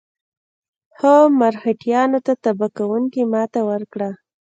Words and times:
هغه 0.99 1.25
مرهټیانو 1.39 2.19
ته 2.25 2.33
تباه 2.43 2.69
کوونکې 2.77 3.21
ماته 3.33 3.61
ورکړه. 3.69 4.09